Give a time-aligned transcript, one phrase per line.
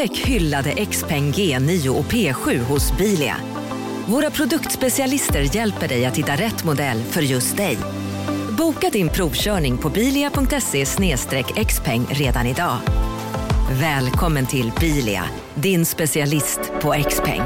[0.00, 3.36] Upptäck hyllade XPeng G9 och P7 hos Bilia.
[4.06, 7.78] Våra produktspecialister hjälper dig att hitta rätt modell för just dig.
[8.58, 10.84] Boka din provkörning på bilia.se
[11.64, 12.76] xpeng redan idag.
[13.80, 15.24] Välkommen till Bilia,
[15.54, 17.42] din specialist på XPeng.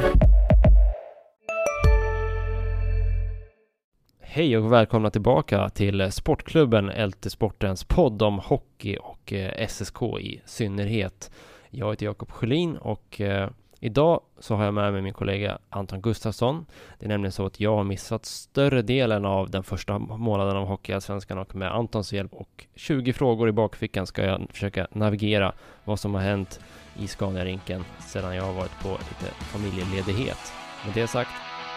[4.21, 10.41] Hej och välkomna tillbaka till Sportklubben LT Sportens podd om hockey och eh, SSK i
[10.45, 11.29] synnerhet.
[11.77, 16.01] Jag heter Jakob Sjölin och eh, idag så har jag med mig min kollega Anton
[16.01, 16.65] Gustafsson.
[16.99, 20.67] Det är nämligen så att jag har missat större delen av den första månaden av
[20.67, 25.99] Hockeyallsvenskan och med Antons hjälp och 20 frågor i bakfickan ska jag försöka navigera vad
[25.99, 26.59] som har hänt
[26.99, 30.53] i Scania-rinken sedan jag har varit på lite familjeledighet.
[30.85, 31.31] Med det sagt,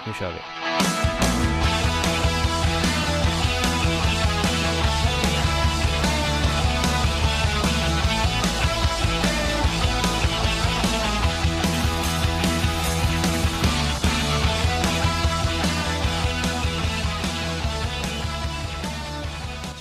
[0.07, 0.98] nu kör vi!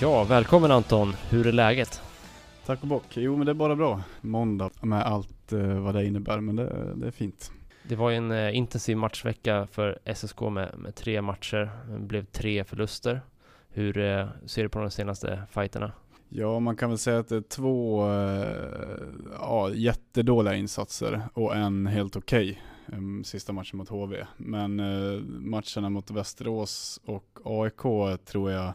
[0.08, 1.12] Ja, välkommen Anton!
[1.30, 2.02] Hur är läget?
[2.66, 3.04] Tack och bock.
[3.16, 4.02] Jo men det är bara bra.
[4.20, 7.52] Måndag med allt eh, vad det innebär, men det, det är fint.
[7.82, 11.70] Det var ju en eh, intensiv matchvecka för SSK med, med tre matcher.
[11.90, 13.20] Det blev tre förluster.
[13.68, 15.92] Hur eh, ser du på de senaste fighterna?
[16.28, 18.06] Ja, man kan väl säga att det är två
[19.32, 22.62] ja, jättedåliga insatser och en helt okej.
[22.88, 23.24] Okay.
[23.24, 24.26] Sista matchen mot HV.
[24.36, 24.76] Men
[25.50, 27.82] matcherna mot Västerås och AIK
[28.24, 28.74] tror jag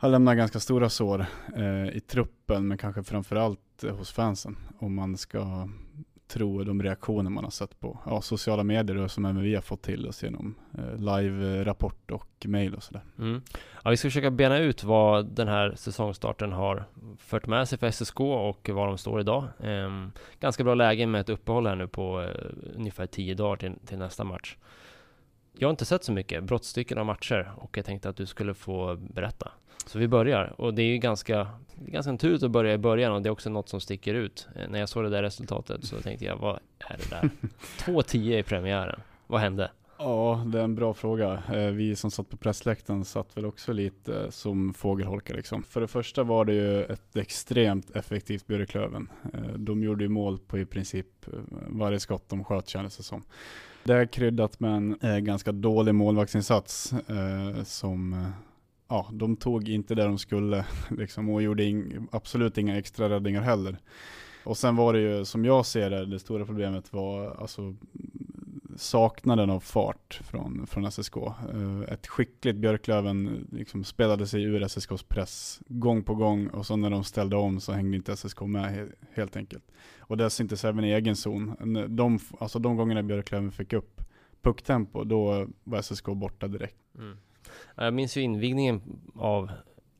[0.00, 4.56] har lämnat ganska stora sår eh, i truppen, men kanske framförallt eh, hos fansen.
[4.78, 5.68] Om man ska
[6.28, 9.62] tro de reaktioner man har sett på ja, sociala medier och som även vi har
[9.62, 13.02] fått till oss genom eh, live-rapport eh, och mail och sådär.
[13.18, 13.42] Mm.
[13.84, 16.84] Ja, vi ska försöka bena ut vad den här säsongstarten har
[17.18, 19.44] fört med sig för SSK och var de står idag.
[19.60, 20.08] Eh,
[20.40, 23.98] ganska bra läge med ett uppehåll här nu på eh, ungefär tio dagar till, till
[23.98, 24.56] nästa match.
[25.58, 28.54] Jag har inte sett så mycket brottstycken av matcher och jag tänkte att du skulle
[28.54, 29.52] få berätta.
[29.86, 33.22] Så vi börjar och det är ju ganska, ganska naturligt att börja i början och
[33.22, 34.48] det är också något som sticker ut.
[34.56, 37.30] Eh, när jag såg det där resultatet så tänkte jag, vad är det där?
[37.92, 39.00] 2-10 i premiären.
[39.26, 39.70] Vad hände?
[39.98, 41.42] Ja, det är en bra fråga.
[41.52, 45.62] Eh, vi som satt på pressläktaren satt väl också lite som fågelholkar liksom.
[45.62, 49.08] För det första var det ju ett extremt effektivt Björklöven.
[49.34, 51.06] Eh, de gjorde ju mål på i princip
[51.66, 53.22] varje skott de sköt kändes det som.
[53.84, 58.28] Det är kryddat med en eh, ganska dålig målvaktsinsats eh, som eh,
[58.88, 63.42] ja, de tog inte det de skulle liksom, och gjorde in, absolut inga extra räddningar
[63.42, 63.78] heller.
[64.44, 67.74] Och sen var det ju, som jag ser det, det stora problemet var alltså
[68.80, 71.16] saknaden av fart från, från SSK.
[71.16, 76.76] Eh, ett skickligt Björklöven liksom spelade sig ur SSKs press gång på gång och så
[76.76, 79.64] när de ställde om så hängde inte SSK med helt enkelt.
[79.98, 81.54] Och det syntes även i egen zon.
[81.96, 84.00] De, alltså de gångerna Björklöven fick upp
[84.42, 86.76] pucktempo, då var SSK borta direkt.
[86.98, 87.16] Mm.
[87.74, 88.82] Jag minns ju invigningen
[89.14, 89.50] av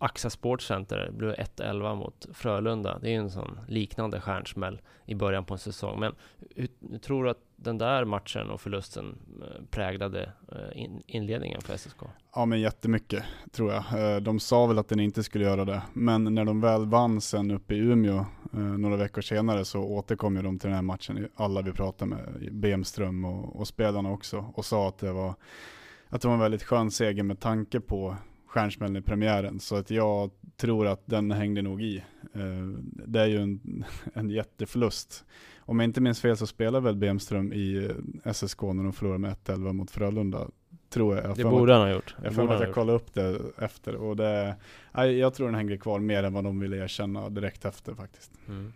[0.02, 2.98] Axa Sportcenter, blev 1-11 mot Frölunda.
[2.98, 6.00] Det är ju en sån liknande stjärnsmäll i början på en säsong.
[6.00, 6.14] Men
[6.56, 11.76] hur, hur tror du att den där matchen och förlusten eh, präglade eh, inledningen för
[11.76, 11.98] SSK?
[12.34, 14.14] Ja men jättemycket tror jag.
[14.14, 17.20] Eh, de sa väl att den inte skulle göra det, men när de väl vann
[17.20, 18.26] sen uppe i Umeå
[18.78, 22.48] några veckor senare så återkom ju de till den här matchen, alla vi pratade med,
[22.52, 25.34] Bemström och, och spelarna också, och sa att det var
[26.08, 28.16] att det var en väldigt skön seger med tanke på
[28.50, 29.60] stjärnsmällen i premiären.
[29.60, 31.96] Så att jag tror att den hängde nog i.
[32.34, 32.66] Eh,
[33.06, 33.84] det är ju en,
[34.14, 35.24] en jätteförlust.
[35.58, 37.90] Om jag inte minns fel så spelar väl Bemström i
[38.24, 40.48] eh, SSK när de förlorade med 1-11 mot Frölunda.
[40.88, 41.24] Tror jag.
[41.24, 42.14] jag det borde han ha gjort.
[42.24, 43.94] Jag får att jag kollade upp det efter.
[43.94, 44.56] Och det,
[44.92, 48.32] jag tror den hänger kvar mer än vad de ville erkänna direkt efter faktiskt.
[48.48, 48.72] Mm.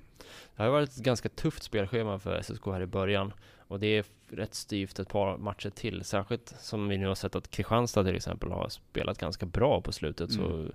[0.57, 3.33] Det har varit ett ganska tufft spelschema för SSK här i början.
[3.69, 6.05] Och det är rätt styvt ett par matcher till.
[6.05, 9.93] Särskilt som vi nu har sett att Kristianstad till exempel har spelat ganska bra på
[9.93, 10.31] slutet.
[10.31, 10.47] Mm.
[10.47, 10.73] Så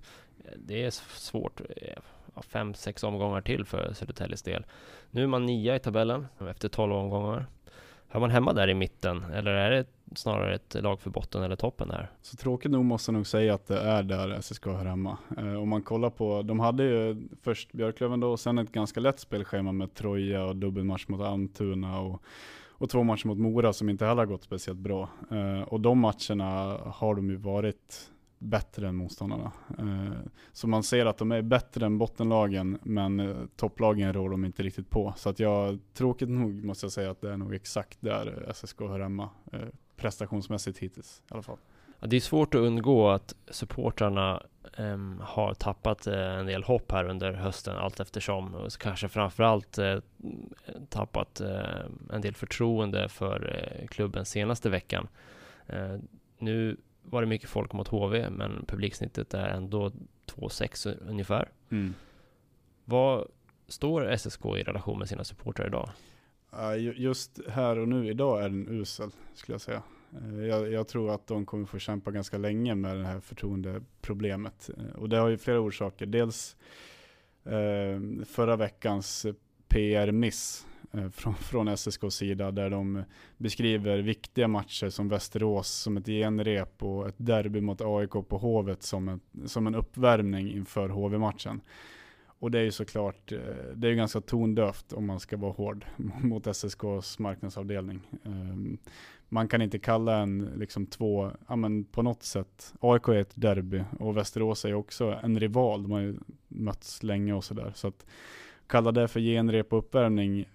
[0.56, 1.62] det är svårt.
[2.42, 4.66] Fem, sex omgångar till för Södertäljes del.
[5.12, 7.46] Nu är man nia i tabellen efter tolv omgångar.
[8.08, 11.56] Hör man hemma där i mitten eller är det snarare ett lag för botten eller
[11.56, 12.12] toppen där?
[12.22, 15.18] Så tråkigt nog måste jag nog säga att det är där SSK hör hemma.
[15.38, 19.00] Eh, om man kollar på, de hade ju först Björklöven då och sen ett ganska
[19.00, 22.22] lätt spelschema med Troja och dubbelmatch mot Almtuna och
[22.80, 25.10] och två matcher mot Mora som inte heller har gått speciellt bra.
[25.32, 29.52] Eh, och de matcherna har de ju varit bättre än motståndarna.
[29.80, 30.18] Eh,
[30.52, 34.64] så man ser att de är bättre än bottenlagen, men eh, topplagen rår de inte
[34.64, 35.14] riktigt på.
[35.18, 38.80] Så att jag, tråkigt nog måste jag säga att det är nog exakt där SSK
[38.80, 39.30] hör hemma,
[39.96, 41.58] prestationsmässigt hittills i alla fall.
[42.00, 44.44] Ja, det är svårt att undgå att supportrarna
[44.78, 48.56] um, har tappat uh, en del hopp här under hösten allt eftersom.
[48.56, 50.00] Och kanske framförallt uh,
[50.90, 55.08] tappat eh, en del förtroende för klubben senaste veckan.
[56.38, 59.90] Nu var det mycket folk mot HV, men publiksnittet är ändå
[60.26, 61.50] 2,6 ungefär.
[61.70, 61.94] Mm.
[62.86, 63.28] Vad
[63.68, 65.90] står SSK i relation med sina supportrar idag?
[66.96, 69.84] Just här och nu idag är den usel, skulle jag säga.
[70.14, 74.70] Eh, jag, jag, tror att de kommer få kämpa ganska länge med det här förtroendeproblemet.
[74.78, 76.06] Eh, och det har ju flera orsaker.
[76.06, 76.56] Dels
[77.46, 79.26] eh, förra veckans
[79.68, 83.04] PR-miss eh, från, från SSKs sida där de
[83.38, 88.84] beskriver viktiga matcher som Västerås som ett genrep och ett derby mot AIK på Hovet
[88.84, 91.62] som en, som en uppvärmning inför HV-matchen.
[92.40, 93.40] Och det är ju såklart, eh,
[93.76, 95.86] det är ju ganska tondövt om man ska vara hård
[96.22, 98.02] mot SSKs marknadsavdelning.
[98.26, 98.78] Ehm,
[99.30, 103.34] man kan inte kalla en liksom två, ja men på något sätt, AIK är ett
[103.36, 107.72] derby och Västerås är också en rival, de har ju mötts länge och sådär.
[107.76, 108.06] Så att
[108.68, 110.46] kalla det för genrep och uppvärmning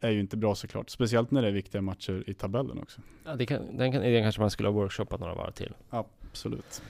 [0.00, 0.90] är ju inte bra såklart.
[0.90, 3.00] Speciellt när det är viktiga matcher i tabellen också.
[3.24, 5.74] Ja, det kan, den kan, idén kanske man skulle ha workshoppat några varv till.
[5.90, 6.82] Absolut.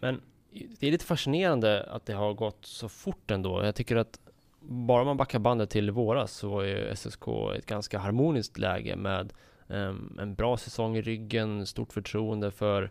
[0.00, 0.20] Men
[0.52, 3.64] det är lite fascinerande att det har gått så fort ändå.
[3.64, 4.20] Jag tycker att
[4.60, 9.32] bara man backar bandet till våras så var ju SSK ett ganska harmoniskt läge med
[9.66, 12.90] um, en bra säsong i ryggen, stort förtroende för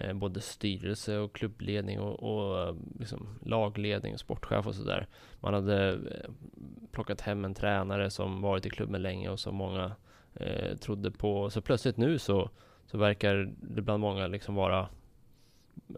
[0.00, 5.06] uh, både styrelse och klubbledning och, och liksom lagledning och sportchef och sådär.
[5.40, 6.00] Man hade uh,
[6.92, 9.92] plockat hem en tränare som varit i klubben länge och som många
[10.34, 11.50] eh, trodde på.
[11.50, 12.50] Så plötsligt nu så,
[12.86, 14.88] så verkar det bland många liksom vara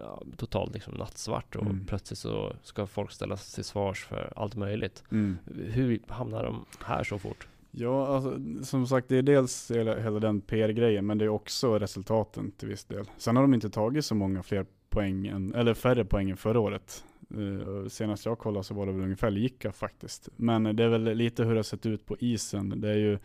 [0.00, 1.86] ja, totalt liksom nattsvart och mm.
[1.86, 5.04] plötsligt så ska folk ställas till svars för allt möjligt.
[5.10, 5.38] Mm.
[5.54, 7.48] Hur hamnar de här så fort?
[7.70, 12.50] Ja, alltså, som sagt det är dels hela, den PR-grejen men det är också resultaten
[12.50, 13.04] till viss del.
[13.16, 16.60] Sen har de inte tagit så många fler poäng, än, eller färre poäng än förra
[16.60, 17.04] året.
[17.36, 20.28] Uh, senast jag kollade så var det väl ungefär lika faktiskt.
[20.36, 22.80] Men det är väl lite hur det har sett ut på isen.
[22.80, 23.18] Det är ju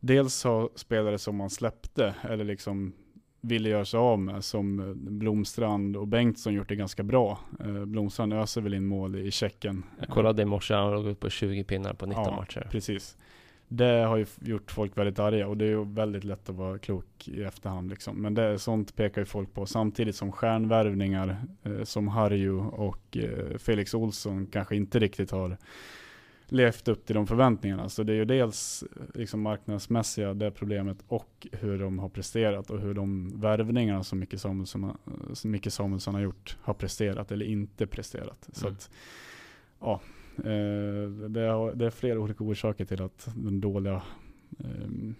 [0.00, 2.92] dels har spelare som man släppte, eller liksom
[3.40, 7.38] ville göra sig av med, som Blomstrand och Bengtsson gjort det ganska bra.
[7.60, 9.82] Eh, Blomstrand öser väl in mål i Tjeckien.
[9.98, 12.68] Jag kollade i morse, han låg upp på 20 pinnar på 19 ja, matcher.
[12.70, 13.16] precis.
[13.68, 16.78] Det har ju gjort folk väldigt arga och det är ju väldigt lätt att vara
[16.78, 18.22] klok i efterhand liksom.
[18.22, 23.58] Men det, sånt pekar ju folk på samtidigt som stjärnvärvningar eh, som Harju och eh,
[23.58, 25.56] Felix Olsson kanske inte riktigt har
[26.48, 27.88] levt upp till de förväntningarna.
[27.88, 28.84] Så det är ju dels
[29.14, 34.38] liksom marknadsmässiga, det problemet, och hur de har presterat och hur de värvningarna som Micke
[34.38, 34.96] Samuelsson,
[35.32, 38.48] som Micke Samuelsson har gjort har presterat eller inte presterat.
[38.52, 38.76] Så mm.
[38.76, 38.90] att,
[39.80, 40.00] ja,
[40.38, 44.02] eh, det, är, det är flera olika orsaker till att den dåliga
[44.58, 45.12] eh,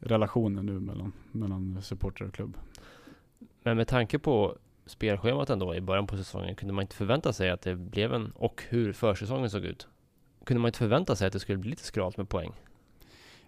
[0.00, 2.56] relationen nu mellan, mellan supporter och klubb.
[3.62, 7.50] Men med tanke på spelschemat ändå i början på säsongen, kunde man inte förvänta sig
[7.50, 9.88] att det blev en, och hur försäsongen såg ut,
[10.48, 12.52] kunde man inte förvänta sig att det skulle bli lite skralt med poäng?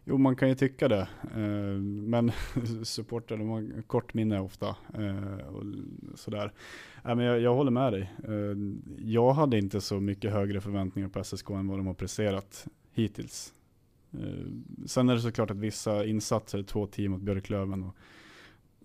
[0.05, 1.09] Jo, man kan ju tycka det.
[1.35, 2.33] Eh, men
[2.83, 4.69] supportrar, de har kort minne ofta.
[4.95, 5.65] Eh, och
[6.15, 6.53] sådär.
[7.03, 8.11] men jag, jag håller med dig.
[8.25, 8.57] Eh,
[8.99, 13.53] jag hade inte så mycket högre förväntningar på SSK än vad de har presterat hittills.
[14.87, 17.97] Sen är det såklart att vissa insatser, 2-10 mot Björklöven och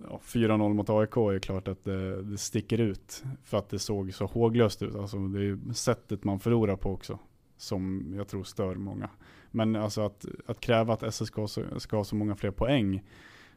[0.09, 3.23] ja, 4-0 mot AIK är klart att det, det, sticker ut.
[3.43, 4.95] För att det såg så håglöst ut.
[4.95, 7.19] Alltså det är sättet man förlorar på också
[7.57, 9.09] som jag tror stör många.
[9.51, 11.33] Men alltså att, att kräva att SSK
[11.77, 13.03] ska ha så många fler poäng,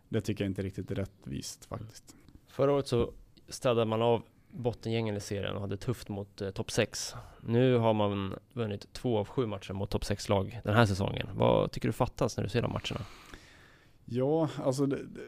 [0.08, 2.16] det tycker jag inte riktigt är rättvist faktiskt.
[2.46, 3.12] Förra året så
[3.48, 7.14] städade man av bottengängen i serien och hade tufft mot eh, topp 6.
[7.40, 11.28] Nu har man vunnit två av sju matcher mot topp 6-lag den här säsongen.
[11.34, 13.06] Vad tycker du fattas när du ser de matcherna?
[14.04, 15.20] Ja, alltså det, det,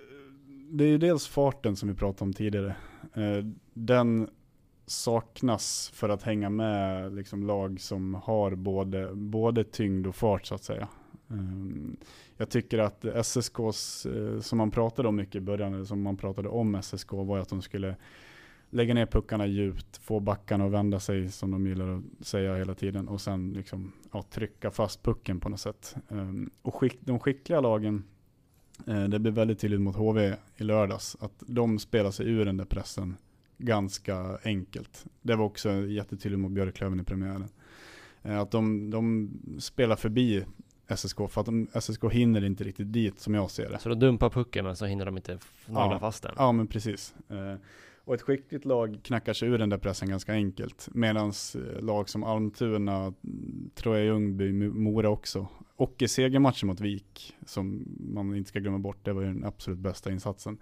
[0.70, 2.76] det är ju dels farten som vi pratade om tidigare.
[3.14, 4.30] Eh, den
[4.90, 10.54] saknas för att hänga med liksom lag som har både, både tyngd och fart så
[10.54, 10.88] att säga.
[11.30, 11.96] Ehm,
[12.36, 16.48] jag tycker att SSKs, eh, som man pratade om mycket i början, som man pratade
[16.48, 17.96] om SSK, var att de skulle
[18.70, 22.74] lägga ner puckarna djupt, få backarna att vända sig som de gillar att säga hela
[22.74, 25.96] tiden och sen liksom, ja, trycka fast pucken på något sätt.
[26.08, 28.04] Ehm, och skick, de skickliga lagen,
[28.86, 32.56] eh, det blev väldigt tydligt mot HV i lördags, att de spelar sig ur den
[32.56, 33.16] där pressen
[33.60, 35.06] ganska enkelt.
[35.22, 37.48] Det var också jättetydligt mot Björklöven i premiären.
[38.22, 40.44] Eh, att de, de spelar förbi
[40.96, 43.78] SSK för att de, SSK hinner inte riktigt dit som jag ser det.
[43.78, 46.32] Så de dumpar pucken men så hinner de inte nagla ja, fast den?
[46.36, 47.14] Ja men precis.
[47.28, 47.54] Eh,
[48.04, 50.88] och ett skickligt lag knackar sig ur den där pressen ganska enkelt.
[50.92, 53.14] Medan eh, lag som Almtuna,
[53.74, 55.48] Troja Ljungby, Mora också.
[55.76, 59.44] Och i segermatchen mot Vik, som man inte ska glömma bort, det var ju den
[59.44, 60.58] absolut bästa insatsen.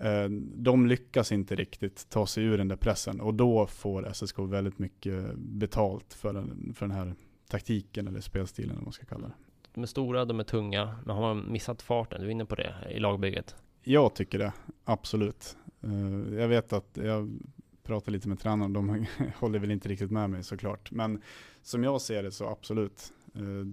[0.00, 4.38] Eh, de lyckas inte riktigt ta sig ur den där pressen och då får SSK
[4.38, 7.14] väldigt mycket betalt för den, för den här
[7.48, 9.34] taktiken eller spelstilen eller man ska kalla det.
[9.74, 12.54] de är stora, de är tunga, men har man missat farten, du är inne på
[12.54, 13.56] det, i lagbygget?
[13.82, 14.52] Jag tycker det,
[14.84, 15.56] absolut.
[15.84, 17.38] Uh, jag vet att jag
[17.82, 20.90] pratar lite med tränaren, de håller väl inte riktigt med mig såklart.
[20.90, 21.22] Men
[21.62, 23.12] som jag ser det så absolut.
[23.36, 23.66] Uh,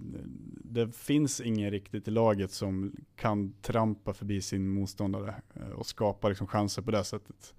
[0.64, 6.28] det finns ingen riktigt i laget som kan trampa förbi sin motståndare uh, och skapa
[6.28, 7.54] liksom chanser på det sättet.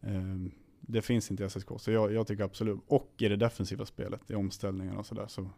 [0.00, 0.50] Mm
[0.86, 1.68] det finns inte i SSK.
[1.76, 5.50] Så jag, jag, tycker absolut, och i det defensiva spelet, i omställningarna och sådär, så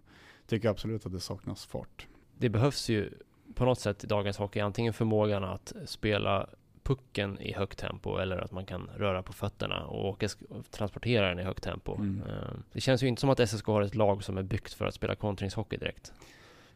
[0.47, 2.07] tycker jag absolut att det saknas fart.
[2.39, 3.11] Det behövs ju
[3.55, 6.49] på något sätt i dagens hockey, antingen förmågan att spela
[6.87, 10.29] pucken i högt tempo eller att man kan röra på fötterna och åka,
[10.71, 11.95] transportera den i högt tempo.
[11.95, 12.23] Mm.
[12.29, 14.87] Eh, det känns ju inte som att SSK har ett lag som är byggt för
[14.87, 16.13] att spela kontringshockey direkt.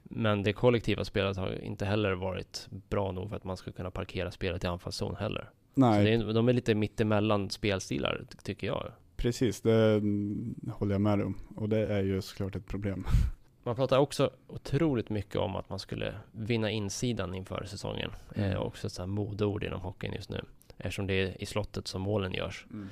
[0.03, 3.91] Men det kollektiva spelet har inte heller varit bra nog för att man ska kunna
[3.91, 5.51] parkera spelet i anfallszon heller.
[5.75, 6.21] Nej.
[6.21, 8.93] Så är, de är lite mittemellan spelstilar, tycker jag.
[9.17, 10.03] Precis, det
[10.73, 11.37] håller jag med om.
[11.57, 13.07] Och det är ju såklart ett problem.
[13.71, 18.11] Man pratar också otroligt mycket om att man skulle vinna insidan inför säsongen.
[18.35, 18.51] Mm.
[18.51, 20.45] Eh, också ett modeord inom hockeyn just nu.
[20.79, 22.67] Eftersom det är i slottet som målen görs.
[22.71, 22.89] Mm.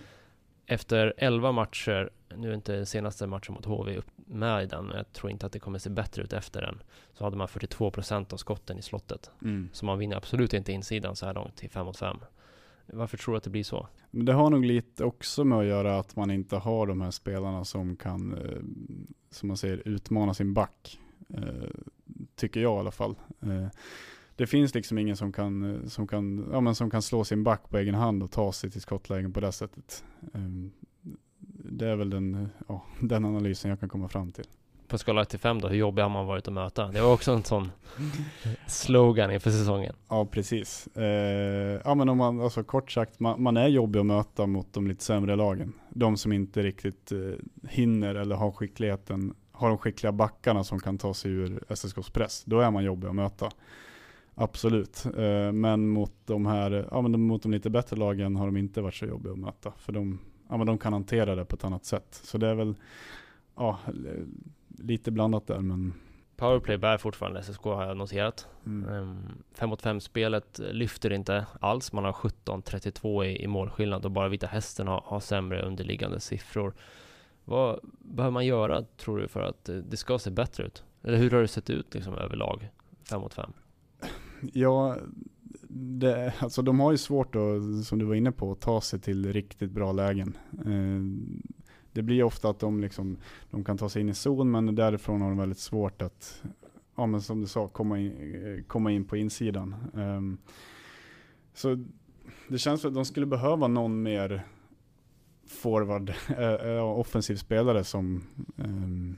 [0.66, 5.12] Efter 11 matcher, nu är inte senaste matchen mot HV med i den, men jag
[5.12, 6.82] tror inte att det kommer se bättre ut efter den.
[7.12, 9.30] Så hade man 42% av skotten i slottet.
[9.42, 9.68] Mm.
[9.72, 12.16] Så man vinner absolut inte insidan så här långt till 5 mot 5.
[12.92, 13.88] Varför tror du att det blir så?
[14.10, 17.10] Men det har nog lite också med att göra att man inte har de här
[17.10, 18.58] spelarna som kan, eh,
[19.30, 21.00] som man säger, utmana sin back.
[21.28, 21.70] Eh,
[22.36, 23.14] tycker jag i alla fall.
[23.40, 23.66] Eh,
[24.36, 27.44] det finns liksom ingen som kan, eh, som, kan, ja, men som kan slå sin
[27.44, 30.04] back på egen hand och ta sig till skottlägen på det sättet.
[30.34, 30.70] Ehm,
[31.70, 34.44] det är väl den, eh, ja, den analysen jag kan komma fram till
[34.88, 36.86] på skala 1 till 5 då, hur jobbig har man varit att möta?
[36.86, 37.72] Det var också en sån
[38.66, 39.94] slogan inför säsongen.
[40.08, 40.86] Ja, precis.
[40.86, 44.72] Eh, ja, men om man, alltså kort sagt, man, man, är jobbig att möta mot
[44.72, 45.72] de lite sämre lagen.
[45.90, 47.18] De som inte riktigt eh,
[47.68, 52.42] hinner eller har skickligheten, har de skickliga backarna som kan ta sig ur SSKs press.
[52.44, 53.50] Då är man jobbig att möta.
[54.34, 58.56] Absolut, eh, men mot de här, ja men mot de lite bättre lagen har de
[58.56, 59.72] inte varit så jobbiga att möta.
[59.78, 60.18] För de,
[60.48, 62.20] ja men de kan hantera det på ett annat sätt.
[62.22, 62.74] Så det är väl,
[63.56, 63.78] ja,
[64.78, 65.94] lite blandat där men
[66.38, 68.48] Powerplay bär fortfarande SSK har jag noterat.
[68.66, 68.84] Mm.
[68.84, 71.92] 5 ehm, mot 5 spelet lyfter inte alls.
[71.92, 76.74] Man har 17-32 i, i målskillnad och bara Vita Hästen har, har sämre underliggande siffror.
[77.44, 80.84] Vad behöver man göra tror du för att det ska se bättre ut?
[81.02, 82.70] Eller hur har det sett ut liksom överlag
[83.10, 83.52] 5 mot 5?
[84.52, 84.96] Ja,
[85.68, 89.00] det, alltså de har ju svårt att, som du var inne på, att ta sig
[89.00, 90.36] till riktigt bra lägen.
[90.52, 91.02] Eh,
[91.92, 93.16] det blir ofta att de, liksom,
[93.50, 96.42] de kan ta sig in i zon, men därifrån har de väldigt svårt att,
[96.96, 99.74] ja, men som du sa, komma in, komma in på insidan.
[99.94, 100.38] Um,
[101.54, 101.84] så
[102.48, 104.44] det känns som att de skulle behöva någon mer
[105.46, 108.24] forward, äh, offensiv spelare som,
[108.56, 109.16] um,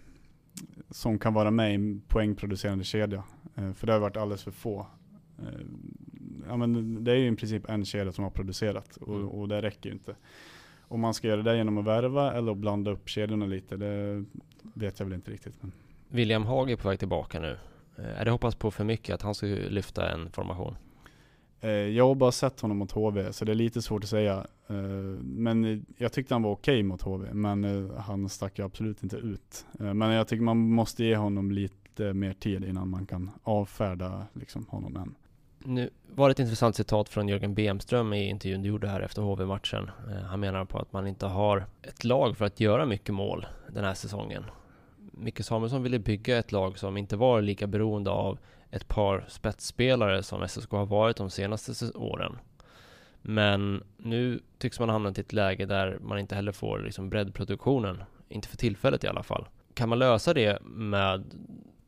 [0.90, 3.24] som kan vara med i en poängproducerande kedja.
[3.58, 4.86] Uh, för det har varit alldeles för få.
[5.42, 5.48] Uh,
[6.48, 9.28] ja, men det är ju i princip en kedja som har producerat och, mm.
[9.28, 10.16] och det räcker ju inte.
[10.90, 14.24] Om man ska göra det genom att värva eller att blanda upp kedjorna lite, det
[14.74, 15.54] vet jag väl inte riktigt.
[15.60, 15.72] Men.
[16.08, 17.56] William Haag är på väg tillbaka nu.
[17.98, 20.76] Eh, är det hoppas på för mycket att han ska lyfta en formation?
[21.60, 24.46] Eh, jag har bara sett honom mot HV, så det är lite svårt att säga.
[24.68, 24.76] Eh,
[25.22, 29.66] men jag tyckte han var okej okay mot HV, men han stack absolut inte ut.
[29.72, 34.66] Men jag tycker man måste ge honom lite mer tid innan man kan avfärda liksom,
[34.68, 35.14] honom än.
[35.64, 39.22] Nu var det ett intressant citat från Jörgen Bemström i intervjun du gjorde här efter
[39.22, 39.90] HV-matchen.
[40.10, 43.46] Eh, han menar på att man inte har ett lag för att göra mycket mål
[43.68, 44.44] den här säsongen.
[44.96, 48.38] Micke Samuelsson ville bygga ett lag som inte var lika beroende av
[48.70, 52.38] ett par spetsspelare som SSK har varit de senaste åren.
[53.22, 57.10] Men nu tycks man ha hamnat i ett läge där man inte heller får liksom
[57.10, 58.02] breddproduktionen.
[58.28, 59.48] Inte för tillfället i alla fall.
[59.74, 61.24] Kan man lösa det med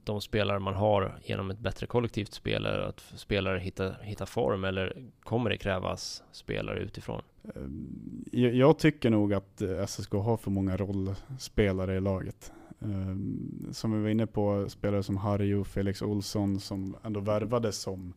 [0.04, 4.64] de spelare man har genom ett bättre kollektivt spel, eller att spelare hittar, hittar form,
[4.64, 7.22] eller kommer det krävas spelare utifrån?
[7.54, 12.52] Eh, jag tycker nog att eh, SSK har för många rollspelare i laget.
[12.80, 13.16] Eh,
[13.72, 18.12] som vi var inne på, spelare som Harry och Felix Olsson som ändå värvades som,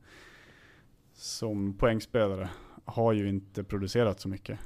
[1.13, 2.49] som poängspelare
[2.85, 4.59] har ju inte producerat så mycket.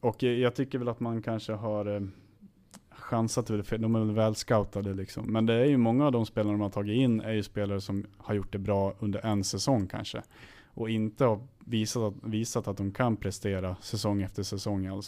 [0.00, 2.08] Och jag tycker väl att man kanske har
[3.04, 5.24] chansat, de är väl väl scoutade liksom.
[5.32, 7.80] Men det är ju många av de spelarna de har tagit in är ju spelare
[7.80, 10.22] som har gjort det bra under en säsong kanske.
[10.74, 15.02] Och inte har visat, visat att de kan prestera säsong efter säsong i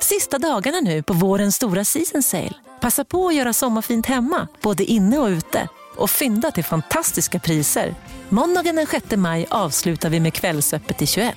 [0.00, 2.54] Sista dagarna nu på vårens stora season sale.
[2.80, 5.68] Passa på att göra sommarfint hemma, både inne och ute.
[5.96, 7.94] Och fynda till fantastiska priser.
[8.28, 11.36] Måndagen den 6 maj avslutar vi med Kvällsöppet i 21.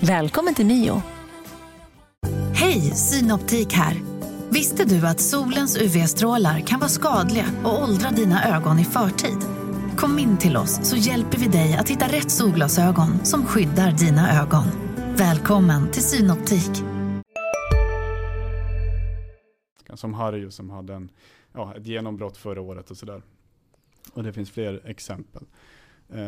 [0.00, 1.02] Välkommen till Mio.
[2.60, 3.94] Hej, Synoptik här.
[4.52, 9.38] Visste du att solens UV-strålar kan vara skadliga och åldra dina ögon i förtid?
[9.96, 14.42] Kom in till oss så hjälper vi dig att hitta rätt solglasögon som skyddar dina
[14.42, 14.64] ögon.
[15.16, 16.84] Välkommen till Synoptik.
[19.94, 21.10] Som Harry som hade en,
[21.52, 23.22] ja, ett genombrott förra året och sådär.
[24.12, 25.42] Och det finns fler exempel.
[26.08, 26.18] Eh,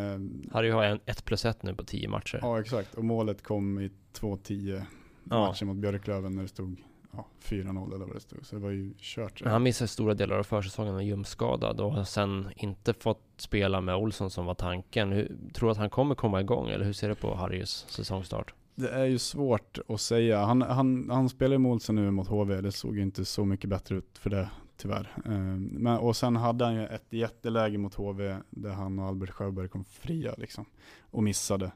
[0.53, 2.39] Harry har en 1 plus 1 nu på 10 matcher.
[2.43, 4.83] Ja exakt, och målet kom i 2-10
[5.31, 5.47] ja.
[5.47, 8.47] matcher mot Björklöven när det stod ja, 4-0 eller vad det stod.
[8.47, 9.43] Så det var ju kört.
[9.43, 13.81] Men han missade stora delar av försäsongen med ljumskadad och har sen inte fått spela
[13.81, 15.13] med Olsson som var tanken.
[15.13, 18.55] Hur, tror du att han kommer komma igång eller hur ser du på Harrys säsongstart?
[18.75, 20.45] Det är ju svårt att säga.
[20.45, 22.61] Han, han, han spelar med Olsson nu mot HV.
[22.61, 25.13] Det såg ju inte så mycket bättre ut för det tyvärr.
[25.25, 29.31] Ehm, men, och sen hade han ju ett jätteläge mot HV där han och Albert
[29.31, 30.65] Sjöberg kom fria liksom,
[31.01, 31.73] och missade.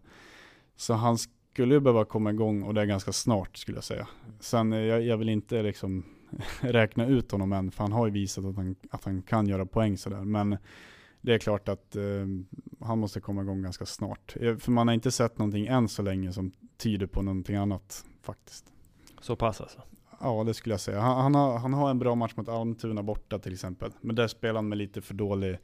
[0.76, 1.18] Så han
[1.56, 4.08] skulle ju behöva komma igång och det är ganska snart skulle jag säga.
[4.40, 6.04] Sen eh, jag, jag vill inte liksom
[6.60, 9.66] räkna ut honom än, för han har ju visat att han, att han kan göra
[9.66, 10.24] poäng sådär.
[10.24, 10.56] Men
[11.20, 12.02] det är klart att eh,
[12.80, 14.36] han måste komma igång ganska snart.
[14.40, 18.04] Eh, för man har inte sett någonting än så länge som tyder på någonting annat
[18.22, 18.72] faktiskt.
[19.20, 19.82] Så pass alltså?
[20.20, 21.00] Ja, det skulle jag säga.
[21.00, 23.90] Han, han, har, han har en bra match mot Almtuna borta till exempel.
[24.00, 25.58] Men där spelar han med lite för dålig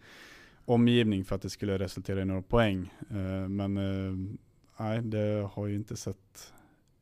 [0.65, 2.91] omgivning för att det skulle resultera i några poäng.
[3.11, 4.37] Eh, men eh,
[4.77, 6.53] nej, det har ju inte sett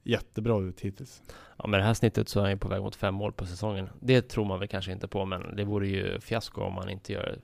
[0.03, 1.23] jättebra ut hittills.
[1.57, 3.47] Ja, med det här snittet så är han ju på väg mot fem mål på
[3.47, 3.89] säsongen.
[4.01, 7.13] Det tror man väl kanske inte på, men det vore ju fiasko om han inte
[7.13, 7.39] gör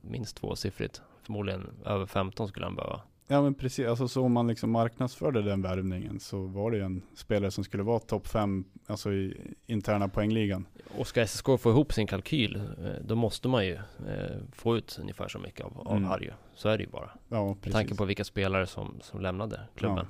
[0.00, 1.02] minst tvåsiffrigt.
[1.22, 3.00] Förmodligen över 15 skulle han behöva.
[3.30, 7.02] Ja men precis, alltså så om man liksom marknadsförde den värvningen så var det en
[7.14, 10.66] spelare som skulle vara topp 5 alltså i interna poängligan.
[10.98, 14.98] Och ska SSK få ihop sin kalkyl eh, då måste man ju eh, få ut
[15.00, 16.08] ungefär så mycket av, av mm.
[16.08, 16.30] Harry.
[16.54, 17.10] Så är det ju bara.
[17.28, 17.64] Ja, precis.
[17.64, 20.06] Med tanke på vilka spelare som, som lämnade klubben.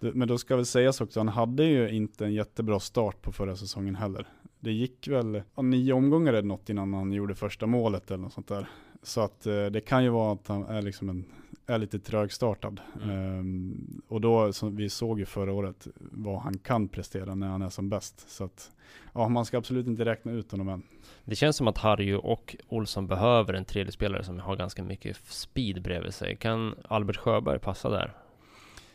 [0.00, 0.10] Ja.
[0.14, 3.56] Men då ska väl sägas också, han hade ju inte en jättebra start på förra
[3.56, 4.26] säsongen heller.
[4.60, 8.32] Det gick väl ja, nio omgångar eller något innan han gjorde första målet eller något
[8.32, 8.68] sånt där.
[9.02, 11.24] Så att eh, det kan ju vara att han är liksom en
[11.66, 12.80] är lite trögstartad.
[13.02, 13.38] Mm.
[13.38, 17.62] Um, och då, som vi såg ju förra året, vad han kan prestera när han
[17.62, 18.30] är som bäst.
[18.30, 18.70] Så att,
[19.14, 20.82] ja, man ska absolut inte räkna ut honom än.
[21.24, 25.16] Det känns som att Harry och Olsson behöver en tredje spelare som har ganska mycket
[25.16, 26.36] speed bredvid sig.
[26.36, 28.14] Kan Albert Sjöberg passa där?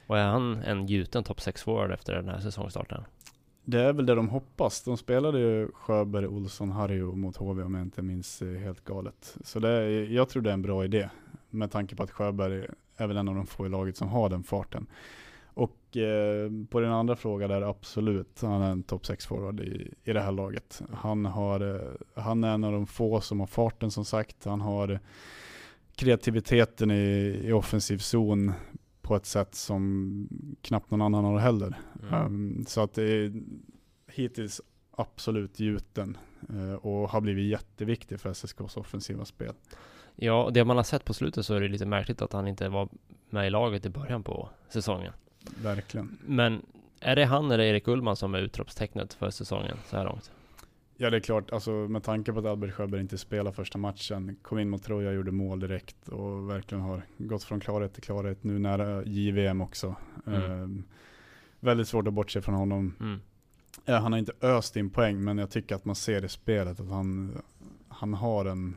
[0.07, 3.03] Och är han en gjuten topp 6 forward efter den här säsongstarten?
[3.63, 4.83] Det är väl det de hoppas.
[4.83, 9.37] De spelade ju Sjöberg, Olsson, Harry mot HV om jag inte minns helt galet.
[9.43, 11.09] Så det jag tror det är en bra idé
[11.57, 12.67] med tanke på att Sjöberg
[12.97, 14.87] är väl en av de få i laget som har den farten.
[15.57, 20.13] Och eh, på din andra fråga där, absolut, han är en topp 6-forward i, i
[20.13, 20.81] det här laget.
[20.93, 24.45] Han, har, eh, han är en av de få som har farten som sagt.
[24.45, 24.99] Han har
[25.95, 28.51] kreativiteten i, i offensiv zon
[29.01, 30.29] på ett sätt som
[30.61, 31.79] knappt någon annan har heller.
[32.09, 32.25] Mm.
[32.25, 33.33] Um, så att det är
[34.07, 36.17] hittills absolut gjuten
[36.53, 39.53] uh, och har blivit jätteviktig för SSKs offensiva spel.
[40.19, 42.69] Ja, det man har sett på slutet så är det lite märkligt att han inte
[42.69, 42.89] var
[43.29, 45.13] med i laget i början på säsongen.
[45.61, 46.17] Verkligen.
[46.25, 46.65] Men
[46.99, 50.31] är det han eller Erik Ullman som är utropstecknet för säsongen så här långt?
[50.97, 54.35] Ja det är klart, alltså med tanke på att Albert Sjöberg inte spelade första matchen,
[54.41, 58.43] kom in mot Troja, gjorde mål direkt och verkligen har gått från klarhet till klarhet
[58.43, 59.95] nu nära JVM också.
[60.27, 60.41] Mm.
[60.41, 60.83] Eh,
[61.59, 62.95] väldigt svårt att bortse från honom.
[62.99, 63.19] Mm.
[63.85, 66.79] Ja, han har inte öst in poäng, men jag tycker att man ser i spelet
[66.79, 67.41] att han,
[67.87, 68.75] han har en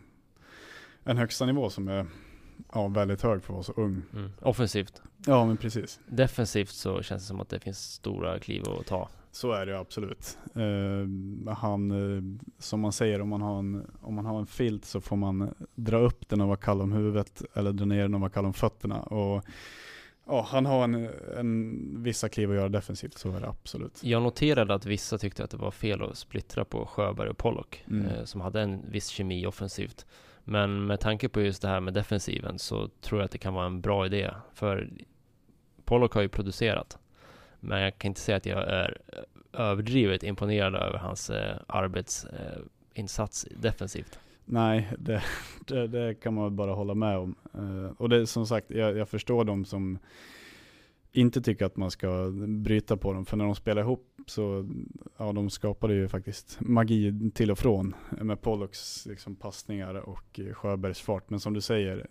[1.04, 2.06] en högsta nivå som är
[2.72, 4.02] ja, väldigt hög för att vara så ung.
[4.12, 4.30] Mm.
[4.40, 5.02] Offensivt.
[5.26, 6.00] Ja, men precis.
[6.06, 9.08] Defensivt så känns det som att det finns stora kliv att ta.
[9.32, 10.38] Så är det absolut.
[10.56, 12.22] Uh, han, uh,
[12.58, 15.54] som man säger, om man, har en, om man har en filt så får man
[15.74, 18.44] dra upp den och vara kall om huvudet eller dra ner den och vara kall
[18.44, 19.02] om fötterna.
[19.02, 19.44] Och
[20.26, 24.04] Ja, han har en, en, vissa kliv att göra defensivt, så är det absolut.
[24.04, 27.84] Jag noterade att vissa tyckte att det var fel att splittra på Sjöberg och Pollock,
[27.90, 28.06] mm.
[28.06, 30.06] eh, som hade en viss kemi offensivt.
[30.44, 33.54] Men med tanke på just det här med defensiven så tror jag att det kan
[33.54, 34.30] vara en bra idé.
[34.54, 34.90] För
[35.84, 36.98] Pollock har ju producerat.
[37.60, 38.98] Men jag kan inte säga att jag är
[39.52, 44.18] överdrivet imponerad över hans eh, arbetsinsats eh, defensivt.
[44.44, 45.22] Nej, det,
[45.66, 47.34] det, det, kan man bara hålla med om.
[47.54, 49.98] Eh, och det som sagt, jag, jag förstår de som
[51.12, 53.26] inte tycker att man ska bryta på dem.
[53.26, 54.68] För när de spelar ihop så
[55.16, 61.00] ja, de skapade ju faktiskt magi till och från med Pollocks liksom, passningar och Sjöbergs
[61.00, 61.30] fart.
[61.30, 62.06] Men som du säger,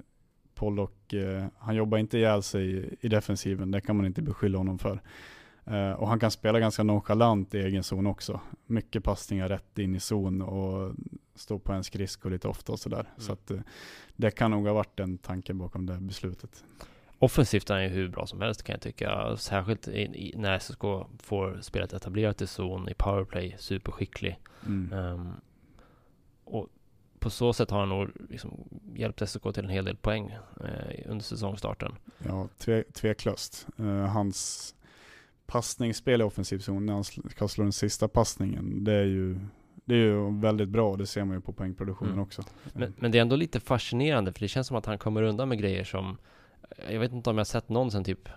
[0.55, 3.71] Pollock, eh, han jobbar inte ihjäl sig i, i defensiven.
[3.71, 5.01] Det kan man inte beskylla honom för.
[5.65, 8.39] Eh, och han kan spela ganska nonchalant i egen zon också.
[8.65, 10.95] Mycket passningar rätt in i zon och
[11.35, 12.99] stå på en skridsko lite ofta och sådär.
[12.99, 13.11] Mm.
[13.17, 13.59] Så att, eh,
[14.15, 16.63] det kan nog ha varit en tanke bakom det beslutet.
[17.19, 19.37] Offensivt är han ju hur bra som helst kan jag tycka.
[19.37, 20.81] Särskilt i, i, när SSK
[21.19, 24.39] får spelet etablerat i zon, i powerplay, superskicklig.
[24.65, 24.93] Mm.
[24.93, 25.31] Um,
[26.43, 26.67] och
[27.19, 28.51] på så sätt har han nog liksom
[28.95, 31.95] hjälpt SSK till en hel del poäng eh, under säsongstarten.
[32.17, 33.67] Ja, tve, tveklöst.
[33.79, 34.75] Uh, hans
[35.45, 39.39] passningsspel i offensiv zon, när han ska slå den sista passningen, det är ju
[39.85, 42.23] det är ju väldigt bra, det ser man ju på poängproduktionen mm.
[42.23, 42.43] också.
[42.73, 45.49] Men, men, det är ändå lite fascinerande, för det känns som att han kommer undan
[45.49, 46.17] med grejer som
[46.91, 48.29] Jag vet inte om jag sett någon sen typ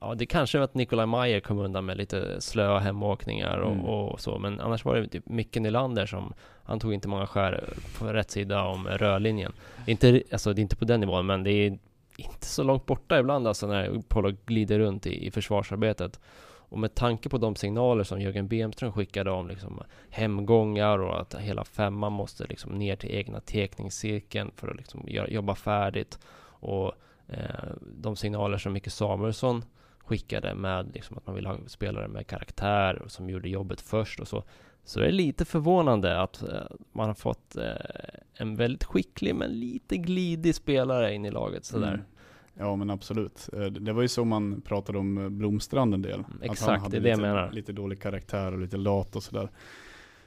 [0.00, 3.84] Ja, det kanske var att Nikolaj Mayer kom undan med lite slöa hemåkningar och, mm.
[3.84, 6.32] och, så, men annars var det typ Micke Nylander som
[6.64, 7.64] Han tog inte många skär
[7.98, 9.52] på rätt sida om rörlinjen.
[9.86, 11.78] Inte, alltså det är inte på den nivån, men det är
[12.16, 16.20] inte så långt borta ibland alltså när Polo glider runt i, i försvarsarbetet.
[16.70, 21.34] Och med tanke på de signaler som Jörgen Bemström skickade om liksom hemgångar och att
[21.34, 26.18] hela femman måste liksom ner till egna tekningscirkeln för att liksom jobba färdigt.
[26.42, 26.92] Och
[27.82, 29.64] de signaler som Micke Samuelsson
[29.98, 34.28] skickade med liksom att man vill ha spelare med karaktär som gjorde jobbet först och
[34.28, 34.44] så.
[34.84, 36.48] Så det är lite förvånande att eh,
[36.92, 37.64] man har fått eh,
[38.34, 41.94] en väldigt skicklig men lite glidig spelare in i laget sådär.
[41.94, 42.00] Mm.
[42.54, 43.48] Ja men absolut.
[43.52, 46.14] Eh, det var ju så man pratade om eh, Blomstrand en del.
[46.14, 47.52] Mm, exakt, att han hade det är det jag menar.
[47.52, 49.50] Lite dålig karaktär och lite lat och sådär.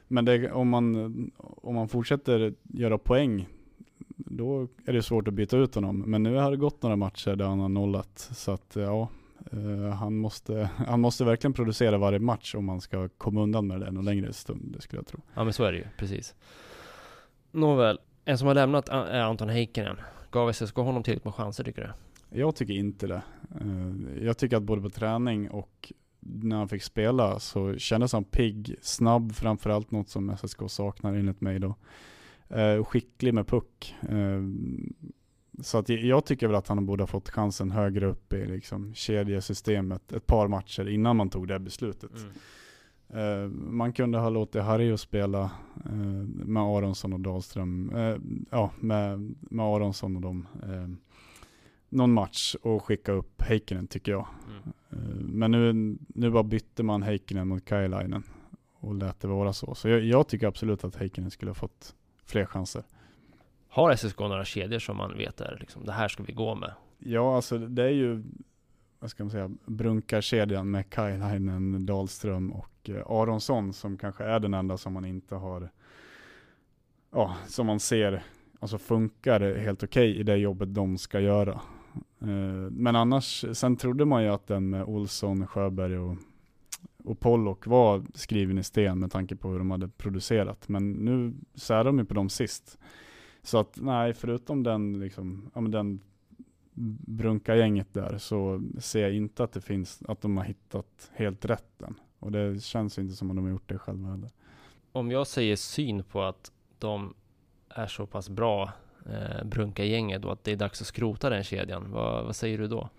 [0.07, 3.47] Men det, om, man, om man fortsätter göra poäng,
[4.15, 5.99] då är det svårt att byta ut honom.
[5.99, 8.29] Men nu har det gått några matcher där han har nollat.
[8.33, 9.09] Så att ja,
[9.53, 13.79] uh, han, måste, han måste verkligen producera varje match om man ska komma undan med
[13.79, 15.19] det någon längre stund, det skulle jag tro.
[15.33, 16.35] Ja men så är det ju, precis.
[17.51, 19.97] Nåväl, en som har lämnat är Anton Heikkinen.
[20.31, 22.39] Gav SSK honom tillräckligt med chanser tycker du?
[22.39, 23.21] Jag tycker inte det.
[23.61, 28.23] Eh, jag tycker att både på träning och när han fick spela så kändes han
[28.23, 31.75] pigg, snabb framförallt, något som SSK saknar enligt mig då.
[32.55, 33.95] Eh, skicklig med puck.
[34.01, 34.41] Eh,
[35.61, 38.93] så att jag tycker väl att han borde ha fått chansen högre upp i liksom
[38.93, 42.11] kedjesystemet ett par matcher innan man tog det beslutet.
[42.23, 43.75] Mm.
[43.77, 45.51] Man kunde ha låtit Harry spela
[46.23, 47.91] med Aronsson och Dahlström,
[48.51, 50.47] ja med, med Aronsson och dem
[51.93, 54.27] någon match och skicka upp Heikkinen tycker jag.
[54.91, 55.17] Mm.
[55.17, 58.23] Men nu, nu bara bytte man Heikkinen mot Kajlainen
[58.79, 59.75] och lät det vara så.
[59.75, 62.83] Så jag, jag tycker absolut att Heikkinen skulle ha fått fler chanser.
[63.67, 66.73] Har SSK några kedjor som man vet är liksom, det här ska vi gå med?
[66.99, 68.23] Ja, alltså det är ju,
[68.99, 74.53] vad ska man säga, brunkarkedjan med Kajlainen, Dahlström och eh, Aronsson som kanske är den
[74.53, 75.69] enda som man inte har,
[77.11, 78.23] ja, som man ser,
[78.59, 81.61] alltså funkar helt okej okay i det jobbet de ska göra.
[82.21, 86.17] Eh, men annars, sen trodde man ju att den med Olsson, Sjöberg och,
[87.03, 90.69] och Pollock var skriven i sten med tanke på hur de hade producerat.
[90.69, 92.77] Men nu så är de ju på dem sist.
[93.41, 95.99] Så att nej, förutom den, liksom, ja, men den
[97.07, 101.81] brunka-gänget där så ser jag inte att det finns, att de har hittat helt rätt
[101.81, 101.99] än.
[102.19, 104.29] Och det känns inte som att de har gjort det själva heller.
[104.91, 107.13] Om jag säger syn på att de
[107.69, 108.71] är så pass bra
[109.05, 111.91] eh, Brunka-gänget då, att det är dags att skrota den kedjan.
[111.91, 112.89] Vad, vad säger du då?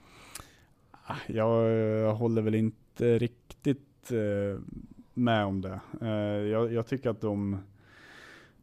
[0.91, 4.61] Ah, jag, jag håller väl inte riktigt eh,
[5.15, 5.81] med om det.
[6.01, 6.09] Eh,
[6.51, 7.59] jag, jag, tycker att de,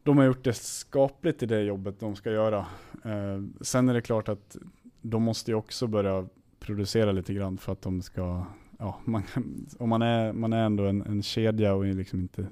[0.04, 2.66] de har gjort det skapligt i det jobbet de ska göra.
[3.06, 4.58] Eh, sen är det klart att
[5.02, 6.28] de måste ju också börja
[6.60, 8.46] producera lite grann för att de ska,
[8.80, 9.24] ja, man,
[9.80, 12.48] om man är, man är ändå en, en kedja och liksom inte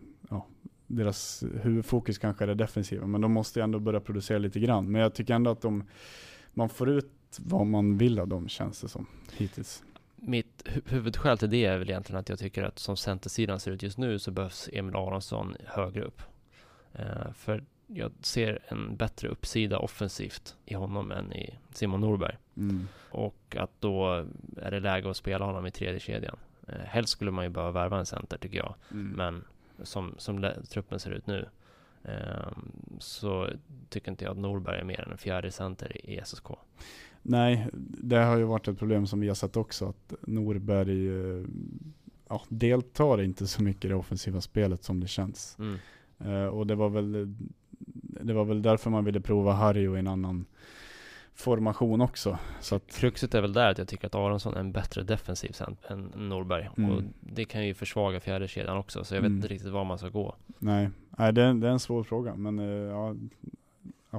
[0.90, 4.92] deras huvudfokus kanske är det defensiva, men de måste ju ändå börja producera lite grann.
[4.92, 5.84] Men jag tycker ändå att de,
[6.54, 9.06] man får ut vad man vill av dem känns det som
[9.38, 9.84] hittills.
[10.22, 13.72] Mitt hu huvudskäl till det är väl egentligen att jag tycker att som centersidan ser
[13.72, 16.22] ut just nu så behövs Emil Aronsson högre upp.
[17.00, 22.38] Uh, för jag ser en bättre uppsida offensivt i honom än i Simon Norberg.
[22.58, 22.88] Mm.
[23.10, 24.26] Och att då
[24.58, 26.38] är det läge att spela honom i tredje kedjan.
[26.70, 28.76] Uh, helst skulle man ju behöva värva en center tycker jag.
[28.92, 29.08] Mm.
[29.08, 29.44] Men
[29.84, 31.50] som, som truppen ser ut nu
[32.04, 33.50] ehm, så
[33.90, 36.48] tycker inte jag att Norberg är mer än en fjärde center i SSK.
[37.22, 41.46] Nej, det har ju varit ett problem som vi har sett också, att Norberg eh,
[42.30, 45.58] ja, deltar inte så mycket i det offensiva spelet som det känns.
[45.60, 45.78] Mm.
[46.26, 47.36] Uh, och det var, väl,
[48.22, 50.46] det var väl därför man ville prova Harry och en annan
[51.36, 52.38] formation också.
[52.60, 52.96] Så att...
[52.96, 55.56] Kruxet är väl där att jag tycker att Aronsson är en bättre defensiv
[55.88, 56.70] än Norberg.
[56.78, 56.92] Mm.
[56.92, 59.38] Och det kan ju försvaga fjärde kedjan också, så jag vet mm.
[59.38, 60.36] inte riktigt var man ska gå.
[60.60, 63.16] Nej, Nej det, är, det är en svår fråga, men uh, ja,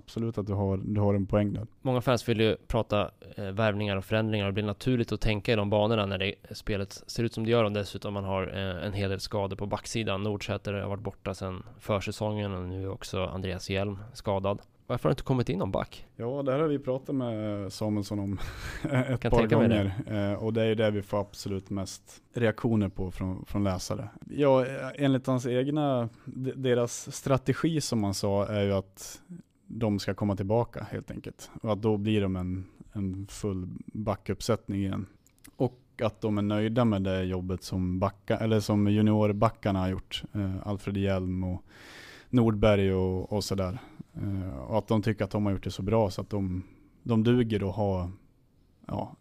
[0.05, 1.67] absolut att du har, du har en poäng där.
[1.83, 5.53] Många fans vill ju prata eh, värvningar och förändringar och det blir naturligt att tänka
[5.53, 8.43] i de banorna när det, spelet ser ut som det gör och dessutom man har
[8.47, 10.23] eh, en hel del skador på backsidan.
[10.23, 14.61] Nordsäter har varit borta sedan försäsongen och nu är också Andreas Hjelm skadad.
[14.91, 16.07] Varför har det inte kommit in någon back?
[16.17, 18.39] Ja, det här har vi pratat med Samuelsson om
[18.83, 19.93] ett Kan par gånger.
[20.07, 24.09] Eh, och det är ju det vi får absolut mest reaktioner på från, från läsare.
[24.31, 26.09] Ja, enligt hans egna,
[26.57, 29.21] deras strategi som man sa är ju att
[29.73, 31.51] de ska komma tillbaka helt enkelt.
[31.63, 35.07] Och att då blir de en, en full backuppsättning igen.
[35.57, 40.23] Och att de är nöjda med det jobbet som, backa, eller som juniorbackarna har gjort.
[40.33, 41.65] Eh, Alfred Hjelm och
[42.31, 43.79] Nordberg och, och sådär.
[44.15, 46.63] Eh, och att de tycker att de har gjort det så bra så att de,
[47.03, 48.11] de duger att ha
[48.87, 49.17] ja,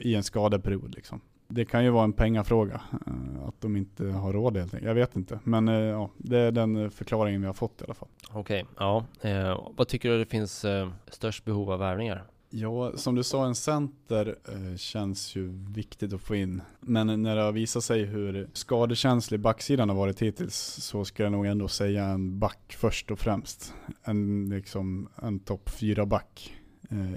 [0.00, 0.94] i en skadeperiod.
[0.94, 1.20] Liksom.
[1.54, 4.88] Det kan ju vara en pengafråga, eh, att de inte har råd helt enkelt.
[4.88, 7.94] Jag vet inte, men eh, ja, det är den förklaringen vi har fått i alla
[7.94, 8.08] fall.
[8.32, 9.04] Okej, ja.
[9.20, 12.24] Eh, vad tycker du det finns eh, störst behov av värvningar?
[12.50, 16.62] Ja, som du sa, en center eh, känns ju viktigt att få in.
[16.80, 21.32] Men när det har visat sig hur skadekänslig backsidan har varit hittills så ska jag
[21.32, 23.74] nog ändå säga en back först och främst.
[24.02, 26.63] En, liksom, en topp fyra back eh,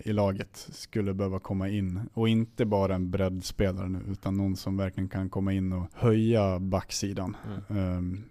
[0.03, 2.01] i laget skulle behöva komma in.
[2.13, 6.59] Och inte bara en breddspelare nu, utan någon som verkligen kan komma in och höja
[6.59, 7.37] backsidan.
[7.69, 7.83] Mm.
[7.83, 8.23] Ehm,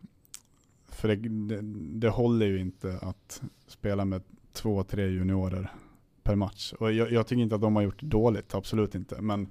[0.89, 1.61] för det, det,
[1.99, 5.73] det håller ju inte att spela med två, tre juniorer
[6.23, 6.73] per match.
[6.73, 9.21] Och jag, jag tycker inte att de har gjort dåligt, absolut inte.
[9.21, 9.49] Men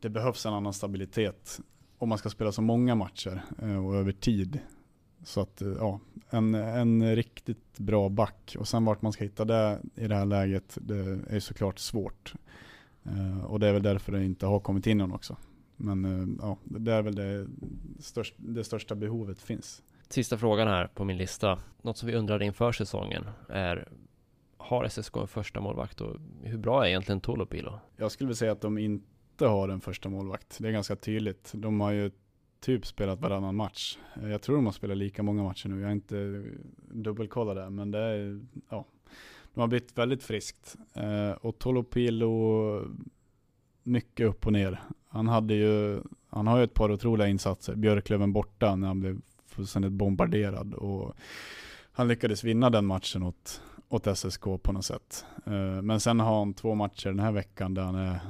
[0.00, 1.60] det behövs en annan stabilitet
[1.98, 4.60] om man ska spela så många matcher eh, och över tid.
[5.24, 8.56] Så att, eh, ja, en, en riktigt bra back.
[8.58, 12.34] Och sen vart man ska hitta det i det här läget, det är såklart svårt.
[13.04, 15.36] Eh, och det är väl därför det inte har kommit in någon också.
[15.76, 17.46] Men eh, ja, det är väl det,
[17.98, 19.82] störst, det största behovet finns.
[20.08, 21.58] Sista frågan här på min lista.
[21.82, 23.88] Något som vi undrade inför säsongen är
[24.56, 27.78] har SSK en första målvakt och hur bra är egentligen Tolopilo?
[27.96, 30.56] Jag skulle vilja säga att de inte har en första målvakt.
[30.60, 31.52] Det är ganska tydligt.
[31.54, 32.10] De har ju
[32.62, 33.98] typ spelat varannan match.
[34.22, 35.80] Eh, jag tror de har spelat lika många matcher nu.
[35.80, 36.44] Jag har inte
[36.90, 38.84] dubbelkollat det, men det är, ja.
[39.54, 40.76] De har blivit väldigt friskt.
[40.94, 42.82] Eh, och Tolopilo,
[43.82, 44.80] mycket upp och ner.
[45.08, 47.74] Han hade ju, han har ju ett par otroliga insatser.
[47.74, 51.14] Björklöven borta när han blev fullständigt bombarderad och
[51.92, 55.24] han lyckades vinna den matchen åt, åt SSK på något sätt.
[55.46, 58.20] Eh, men sen har han två matcher den här veckan där han är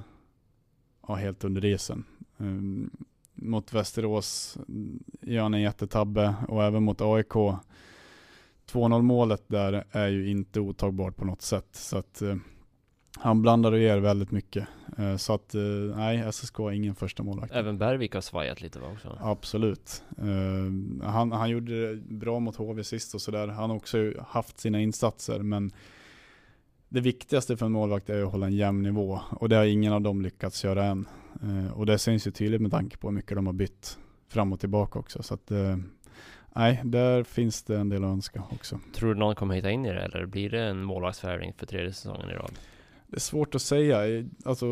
[1.09, 2.05] ja, helt under isen.
[2.39, 2.91] Ehm,
[3.35, 4.59] mot Västerås
[5.21, 7.33] gör han en jättetabbe och även mot AIK
[8.73, 11.69] 2-0 målet där är ju inte otagbart på något sätt.
[11.73, 12.37] Så att eh,
[13.19, 14.69] han blandar och ger väldigt mycket.
[14.99, 15.61] Eh, så att eh,
[15.97, 17.53] nej, SSK har ingen första målvakt.
[17.53, 19.19] Även Bergvik har svajat lite va också?
[19.21, 20.03] Absolut.
[20.19, 23.49] Eh, han, han gjorde det bra mot HV sist och sådär.
[23.49, 25.73] Han har också haft sina insatser men
[26.89, 29.93] det viktigaste för en målvakt är att hålla en jämn nivå och det har ingen
[29.93, 31.09] av dem lyckats göra än.
[31.43, 34.53] Eh, och det syns ju tydligt med tanke på hur mycket de har bytt fram
[34.53, 35.23] och tillbaka också.
[35.23, 35.77] Så att eh,
[36.55, 38.81] nej, där finns det en del att önska också.
[38.95, 41.93] Tror du någon kommer hitta in i det eller blir det en målvaktsvärvning för tredje
[41.93, 42.53] säsongen i rad?
[43.07, 44.25] Det är svårt att säga.
[44.45, 44.67] Alltså,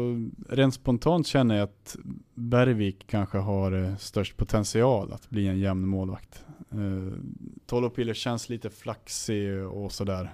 [0.48, 1.96] rent spontant känner jag att
[2.34, 6.44] Bergvik kanske har eh, störst potential att bli en jämn målvakt.
[6.70, 7.18] Eh,
[7.66, 10.30] Tolopiller känns lite flaxig och sådär.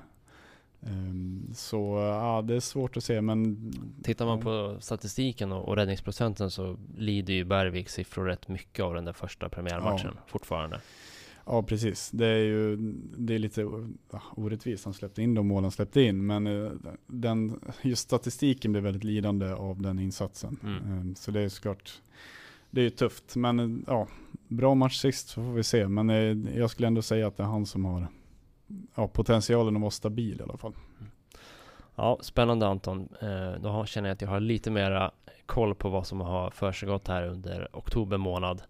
[0.87, 3.72] Eh, så ja, det är svårt att se men
[4.03, 8.94] Tittar man på statistiken och, och räddningsprocenten så lider ju Bergviks siffror rätt mycket av
[8.94, 10.81] den där första premiärmatchen fortfarande.
[11.49, 12.77] Ja precis, det är ju
[13.16, 13.61] det är lite
[14.12, 14.85] ja, orättvist.
[14.85, 16.27] Han släppte in de mål han släppte in.
[16.27, 16.72] Men eh,
[17.07, 20.59] den, just statistiken blir väldigt lidande av den insatsen.
[20.62, 21.09] Mm.
[21.09, 22.01] Eh, Så det är såklart,
[22.70, 23.37] det är ju tufft.
[23.37, 24.09] Men eh, ja,
[24.49, 25.88] bra match sist så får vi se.
[25.88, 28.09] Men eh, jag skulle ändå säga att det är han som har
[28.94, 30.74] ja, potentialen att vara stabil i alla fall.
[31.94, 33.09] Ja, spännande Anton.
[33.20, 35.11] Eh, då känner jag att jag har lite mera
[35.46, 38.62] koll på vad som har försiggått här under oktober månad.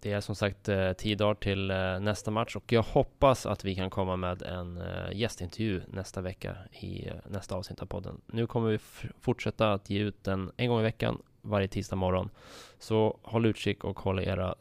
[0.00, 3.64] Det är som sagt eh, tio dagar till eh, nästa match och jag hoppas att
[3.64, 8.20] vi kan komma med en eh, gästintervju nästa vecka i nästa avsnitt av podden.
[8.26, 8.78] Nu kommer vi
[9.20, 12.30] fortsätta att ge ut den en gång i veckan varje tisdag morgon.
[12.78, 14.54] Så håll utkik och håll era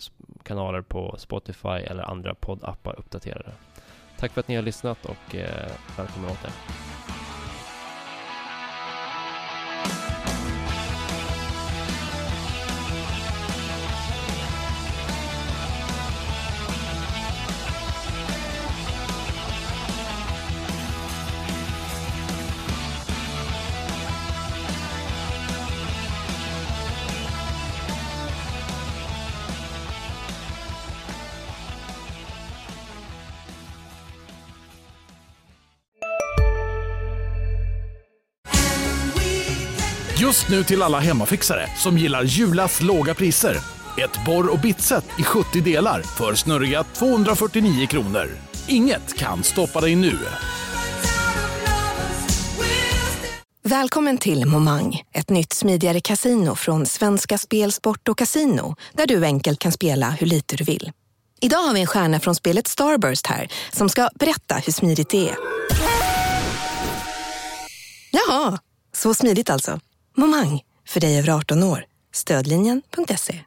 [0.44, 3.52] kanaler på Spotify eller andra poddappar uppdaterade.
[4.22, 6.52] Tack för att ni har lyssnat och eh, välkommen åter.
[40.32, 43.58] Just nu till alla hemmafixare som gillar Julas låga priser.
[43.98, 48.32] Ett borr och bitset i 70 delar för snurriga 249 kronor.
[48.67, 50.17] Inget kan stoppa dig nu.
[53.63, 59.26] Välkommen till Momang, ett nytt smidigare casino från Svenska Spel, Sport och Casino där du
[59.26, 60.91] enkelt kan spela hur lite du vill.
[61.41, 65.30] Idag har vi en stjärna från spelet Starburst här som ska berätta hur smidigt det
[65.30, 65.36] är.
[68.12, 68.60] Jaha,
[68.96, 69.80] så smidigt alltså.
[70.17, 71.86] Momang, för dig över 18 år.
[72.13, 73.39] Stödlinjen.se.